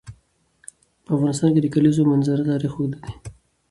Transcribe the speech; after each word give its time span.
په 1.03 1.09
افغانستان 1.15 1.49
کې 1.53 1.61
د 1.61 1.63
د 1.65 1.67
کلیزو 1.75 2.09
منظره 2.11 2.41
تاریخ 2.51 2.73
اوږد 2.77 2.99
دی. 3.05 3.13